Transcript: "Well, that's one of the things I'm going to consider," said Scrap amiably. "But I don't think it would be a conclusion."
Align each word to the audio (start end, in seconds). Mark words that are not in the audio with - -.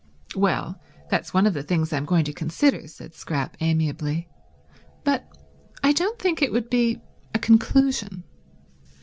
"Well, 0.35 0.81
that's 1.11 1.31
one 1.31 1.45
of 1.45 1.53
the 1.53 1.61
things 1.61 1.93
I'm 1.93 2.05
going 2.05 2.25
to 2.25 2.33
consider," 2.33 2.87
said 2.87 3.13
Scrap 3.13 3.55
amiably. 3.61 4.27
"But 5.03 5.29
I 5.83 5.91
don't 5.93 6.17
think 6.17 6.41
it 6.41 6.51
would 6.51 6.71
be 6.71 6.99
a 7.35 7.37
conclusion." 7.37 8.23